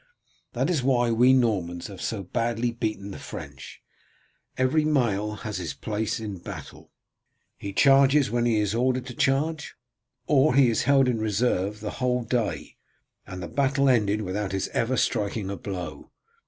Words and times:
That 0.53 0.71
is 0.71 0.81
why 0.81 1.11
we 1.11 1.31
Normans 1.31 1.85
have 1.85 2.01
so 2.01 2.23
badly 2.23 2.71
beaten 2.71 3.11
the 3.11 3.19
French. 3.19 3.83
Every 4.57 4.83
mail 4.83 5.35
has 5.35 5.57
his 5.57 5.75
place 5.75 6.19
in 6.19 6.39
battle. 6.39 6.91
He 7.55 7.71
charges 7.71 8.31
when 8.31 8.45
he 8.47 8.57
is 8.57 8.73
ordered 8.73 9.05
to 9.05 9.13
charge, 9.13 9.75
or 10.25 10.55
he 10.55 10.71
is 10.71 10.85
held 10.89 11.07
in 11.07 11.19
reserve 11.19 11.81
the 11.81 11.91
whole 12.01 12.23
day, 12.23 12.77
and 13.27 13.43
the 13.43 13.47
battle 13.47 13.87
ended 13.87 14.23
without 14.23 14.53
his 14.53 14.69
ever 14.69 14.97
striking 14.97 15.51
a 15.51 15.55
blow. 15.55 16.09